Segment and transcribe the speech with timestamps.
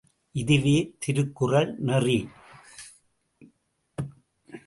[0.35, 2.19] இதுவே திருக்குறள் நெறி!